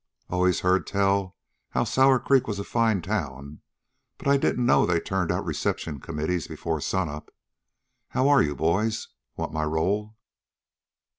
[0.31, 1.35] "Always heard tell
[1.69, 3.61] how Sour Creek was a fine town
[4.17, 7.29] but I didn't know they turned out reception committees before sunup.
[8.07, 9.09] How are you, boys?
[9.37, 10.17] Want my roll?"